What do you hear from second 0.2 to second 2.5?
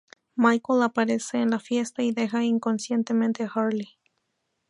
Michael aparece en la fiesta y deja